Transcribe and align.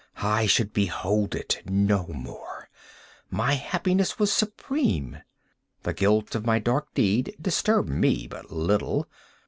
I 0.23 0.47
should 0.47 0.73
behold 0.73 1.35
it 1.35 1.61
no 1.67 2.07
more! 2.07 2.69
My 3.29 3.53
happiness 3.53 4.17
was 4.17 4.33
supreme! 4.33 5.17
The 5.83 5.93
guilt 5.93 6.33
of 6.33 6.43
my 6.43 6.57
dark 6.57 6.91
deed 6.95 7.35
disturbed 7.39 7.87
me 7.89 8.25
but 8.25 8.51
little. 8.51 9.07